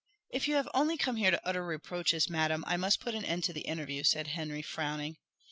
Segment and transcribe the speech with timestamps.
[0.31, 3.43] "If you have only come here to utter reproaches, madam, I must put an end
[3.43, 5.17] to the interview," said Henry, frowning.